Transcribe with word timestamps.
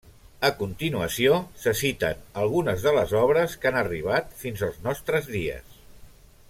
A 0.47 0.49
continuació 0.61 1.35
se 1.65 1.73
citen 1.83 2.23
algunes 2.45 2.87
de 2.87 2.95
les 2.97 3.15
obres 3.21 3.53
que 3.61 3.69
han 3.71 3.79
arribat 3.83 4.35
fins 4.45 4.65
als 4.69 4.85
nostres 4.89 5.35
dies. 5.39 5.81